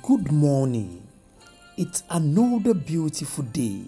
[0.00, 1.06] Good morning.
[1.76, 3.82] It's another beautiful day,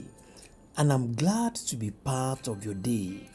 [0.76, 3.30] and I'm glad to be part of your day.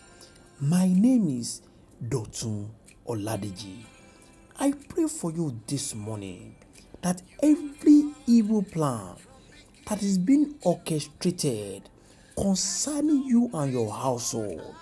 [0.60, 1.64] My name is
[2.08, 2.70] Dotun
[3.08, 3.86] Oladeji.
[4.60, 6.56] I pray for you this morning
[7.02, 9.16] that every evil plan
[9.88, 11.90] that is being orchestrated
[12.38, 14.76] concerning you and your household,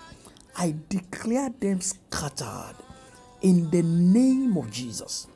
[0.58, 2.74] I declare them scattered
[3.40, 5.26] in the name of Jesus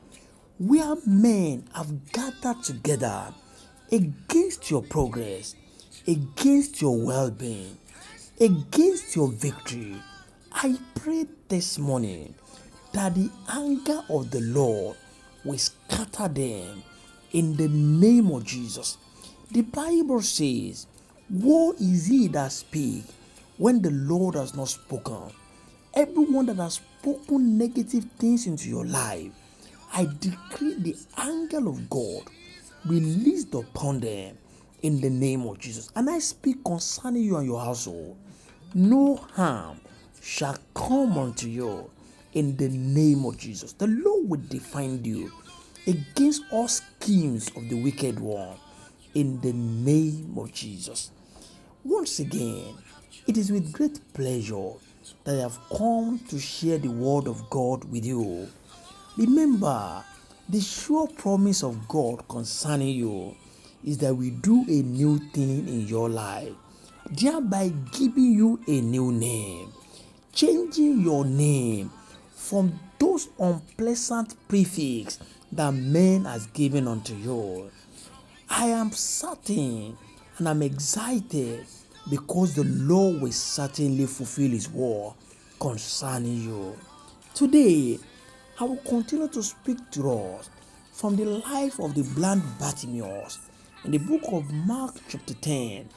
[0.59, 3.33] where men have gathered together
[3.91, 5.55] against your progress,
[6.07, 7.77] against your well being,
[8.39, 9.95] against your victory,
[10.51, 12.33] I pray this morning
[12.93, 14.97] that the anger of the Lord
[15.45, 16.81] will scatter them
[17.33, 18.97] in the name of Jesus.
[19.51, 20.87] The Bible says,
[21.29, 23.03] Woe is he that speak
[23.57, 25.31] when the Lord has not spoken.
[25.93, 29.31] Everyone that has spoken negative things into your life,
[29.93, 32.23] I decree the angel of God
[32.85, 34.37] released upon them
[34.81, 35.91] in the name of Jesus.
[35.95, 38.17] And I speak concerning you and your household.
[38.73, 39.79] No harm
[40.21, 41.89] shall come unto you
[42.33, 43.73] in the name of Jesus.
[43.73, 45.31] The Lord will defend you
[45.87, 48.57] against all schemes of the wicked one
[49.13, 51.11] in the name of Jesus.
[51.83, 52.75] Once again,
[53.25, 54.73] it is with great pleasure
[55.23, 58.47] that I have come to share the word of God with you.
[59.17, 60.03] Remember,
[60.47, 63.35] the sure promise of God concerning you
[63.83, 66.53] is that we do a new thing in your life,
[67.09, 69.73] thereby giving you a new name,
[70.33, 71.89] changing your name
[72.35, 75.17] from those unpleasant prefix
[75.51, 77.71] that man has given unto you.
[78.51, 79.97] I am certain
[80.37, 81.65] and I'm excited
[82.07, 85.13] because the Lord will certainly fulfill His word
[85.59, 86.77] concerning you.
[87.33, 87.99] Today,
[88.59, 90.49] I will continue to speak to us
[90.91, 93.37] from the life of the blind Bartimaeus
[93.85, 95.87] in the book of Mark, chapter 10,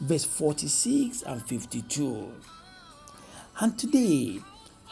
[0.00, 2.32] verse 46 and 52.
[3.60, 4.40] And today,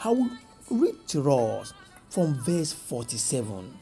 [0.05, 0.29] I will
[0.71, 1.73] read to us
[2.11, 3.75] from verse 47.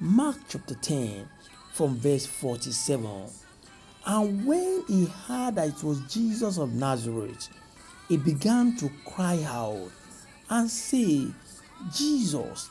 [0.00, 1.26] Mark chapter 10,
[1.72, 3.24] from verse 47.
[4.04, 7.48] And when he heard that it was Jesus of Nazareth,
[8.10, 9.90] he began to cry out
[10.50, 11.28] and say,
[11.94, 12.68] Jesus,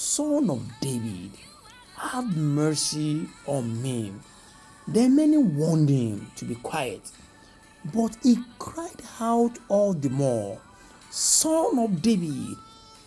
[0.00, 1.32] Son of David,
[1.96, 4.12] have mercy on me.
[4.86, 7.10] Then many warned him to be quiet,
[7.92, 10.60] but he cried out all the more,
[11.10, 12.56] Son of David,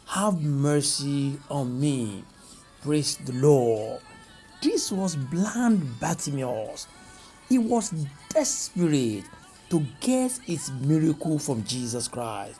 [0.07, 2.25] have mercy on me.
[2.81, 4.01] Praise the Lord.
[4.61, 6.87] This was blind Bartimaeus.
[7.47, 7.93] He was
[8.27, 9.23] desperate
[9.69, 12.59] to get his miracle from Jesus Christ.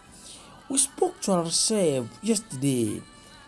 [0.70, 3.02] We spoke to ourselves yesterday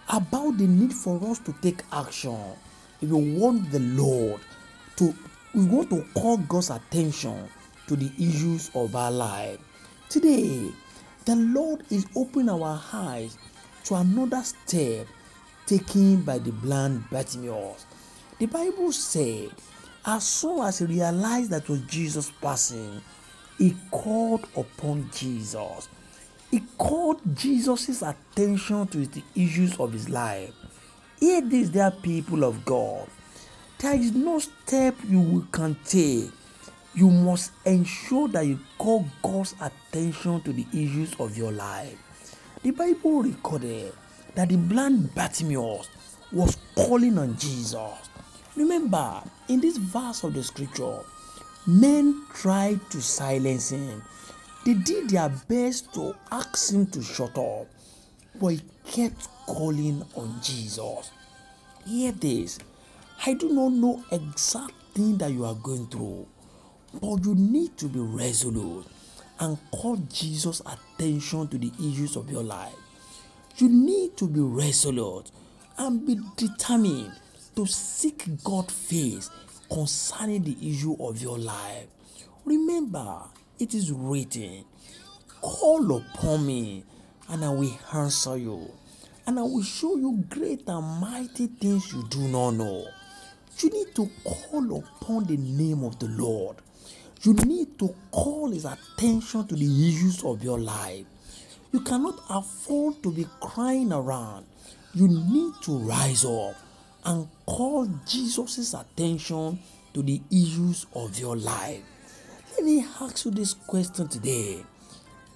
[0.09, 2.37] about the need for us to take action
[3.01, 4.39] if we want the Lord
[4.95, 5.13] to,
[5.53, 7.49] we want to call God's attention
[7.87, 9.59] to the issues of our life.
[10.09, 10.71] Today,
[11.25, 13.37] the Lord is opening our eyes
[13.85, 15.07] to another step
[15.65, 17.85] taken by the blind Bartimaeus.
[18.39, 19.51] The Bible said,
[20.05, 23.01] as soon as he realized that was Jesus passing,
[23.57, 25.89] he called upon Jesus
[26.53, 30.53] he called Jesus' attention to the issues of his life.
[31.19, 33.07] Hear this, dear people of God.
[33.79, 36.29] There is no step you can take.
[36.93, 41.97] You must ensure that you call God's attention to the issues of your life.
[42.61, 43.91] The Bible recorded
[44.35, 45.89] that the blind Bartimaeus
[46.31, 48.09] was calling on Jesus.
[48.55, 50.99] Remember, in this verse of the scripture,
[51.65, 54.03] men tried to silence him
[54.65, 57.67] they did their best to ask him to shut up,
[58.35, 61.11] but he kept calling on Jesus.
[61.85, 62.59] Hear this.
[63.25, 66.27] I do not know exact thing that you are going through,
[66.93, 68.85] but you need to be resolute
[69.39, 72.75] and call Jesus' attention to the issues of your life.
[73.57, 75.31] You need to be resolute
[75.77, 77.13] and be determined
[77.55, 79.29] to seek God's face
[79.71, 81.87] concerning the issue of your life.
[82.45, 83.23] Remember,
[83.59, 84.65] it is written,
[85.41, 86.83] Call upon me,
[87.29, 88.71] and I will answer you,
[89.27, 92.85] and I will show you great and mighty things you do not know.
[93.59, 96.57] You need to call upon the name of the Lord.
[97.21, 101.05] You need to call his attention to the issues of your life.
[101.71, 104.45] You cannot afford to be crying around.
[104.93, 106.55] You need to rise up
[107.05, 109.59] and call Jesus' attention
[109.93, 111.83] to the issues of your life.
[112.55, 114.63] Let me ask you this question today.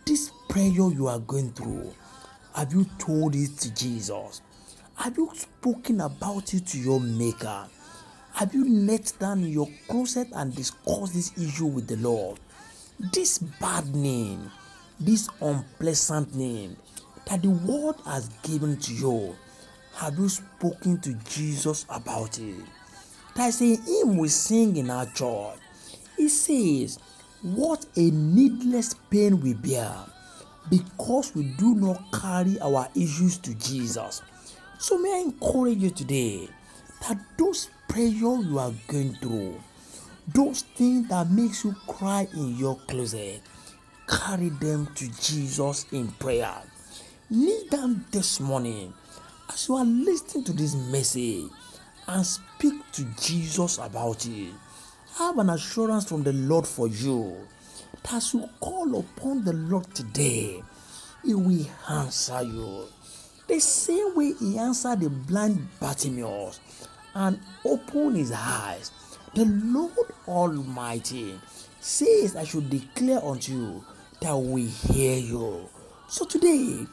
[0.06, 1.92] This prayer you are going through,
[2.54, 4.42] have you told it to Jesus?
[4.96, 7.66] Have you spoken about it to your Maker?
[8.34, 12.40] Have you knelt down in your closet and discussed this issue with the Lord?
[13.00, 14.52] This bad name,
[15.00, 16.78] this unpleasant name
[17.26, 19.36] that the world has given to you,
[19.96, 22.64] have you spoken to Jesus about it?
[23.36, 25.58] That is a hymn we sing in our church.
[26.20, 27.00] It says,
[27.42, 29.94] What a needless pain we bear
[30.70, 34.22] because we do not carry our issues to Jesus.
[34.80, 36.50] So, may I encourage you today
[37.08, 39.62] that those pressure you are going through,
[40.28, 43.42] those things that makes you cry in your closet,
[44.08, 46.56] carry them to Jesus in prayer.
[47.30, 48.94] Kneel down this morning
[49.50, 51.50] as you are listening to this message
[52.08, 54.54] and speak to Jesus about it.
[55.18, 57.48] Have an assurance from the Lord for you
[58.12, 60.64] as you call upon the Lord today,
[61.24, 62.86] He will answer you.
[63.48, 66.60] The same way He answered the blind Bartimaeus
[67.16, 68.92] and opened his eyes,
[69.34, 71.40] the Lord Almighty
[71.80, 73.86] says, I should declare unto you
[74.22, 75.68] that we hear you.
[76.08, 76.86] So today,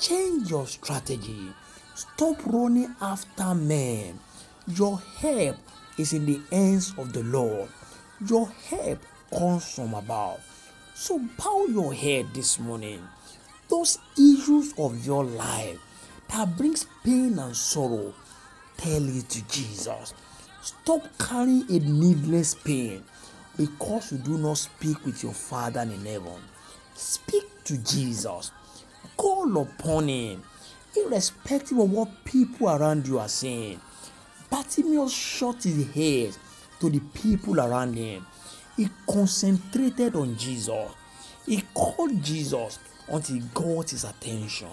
[0.00, 1.52] change your strategy.
[1.94, 4.18] Stop running after men
[4.66, 5.56] your help
[5.98, 7.68] is in the hands of the Lord.
[8.26, 9.00] Your help
[9.32, 10.40] comes from above.
[10.94, 13.00] So bow your head this morning.
[13.68, 15.78] Those issues of your life
[16.28, 18.12] that brings pain and sorrow,
[18.76, 20.14] tell it to Jesus.
[20.62, 23.02] Stop carrying a needless pain
[23.56, 26.40] because you do not speak with your Father in heaven.
[26.94, 28.50] Speak to Jesus.
[29.16, 30.42] Call upon Him,
[30.96, 33.80] irrespective of what people around you are saying.
[34.50, 36.38] Bartimaeus shut his ears
[36.80, 38.26] to the people around him.
[38.76, 40.90] He concentrated on Jesus.
[41.46, 44.68] He called Jesus until he got his attention.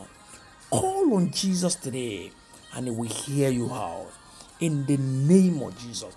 [0.70, 2.32] Call on Jesus today
[2.76, 4.12] and he will hear you out.
[4.60, 6.16] In the name of Jesus.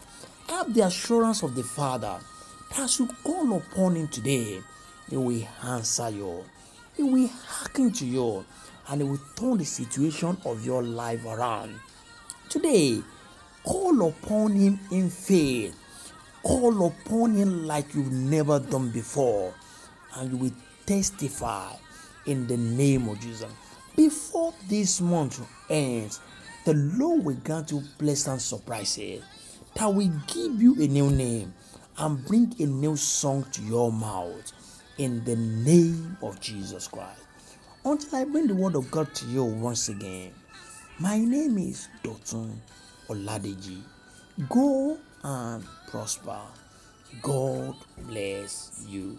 [0.48, 2.18] Have the assurance of the Father
[2.76, 4.60] that you call upon him today,
[5.08, 6.44] he will answer you.
[6.96, 8.44] He will hearken to you
[8.88, 11.78] and he will turn the situation of your life around.
[12.48, 13.02] Today,
[13.64, 15.76] Call upon Him in faith.
[16.42, 19.54] Call upon Him like you've never done before,
[20.16, 20.52] and you will
[20.86, 21.72] testify
[22.26, 23.50] in the name of Jesus.
[23.96, 26.20] Before this month ends,
[26.64, 29.22] the Lord will grant you pleasant surprises
[29.74, 31.52] that will give you a new name
[31.98, 34.52] and bring a new song to your mouth
[34.98, 37.20] in the name of Jesus Christ.
[37.84, 40.32] Until I bring the word of God to you once again,
[40.98, 42.58] my name is Dotun
[43.10, 43.82] Oladeji.
[44.48, 46.38] Go and prosper.
[47.20, 47.74] God
[48.06, 49.18] bless you.